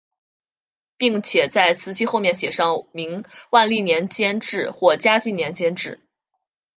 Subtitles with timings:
[0.97, 5.99] 并且在瓷器后面写上明万历年间制或嘉靖年间制。